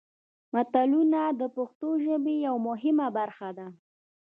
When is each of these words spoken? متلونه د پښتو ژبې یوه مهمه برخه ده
متلونه 0.53 1.21
د 1.39 1.41
پښتو 1.55 1.89
ژبې 2.05 2.35
یوه 2.47 2.61
مهمه 2.67 3.07
برخه 3.17 3.49
ده 3.57 3.67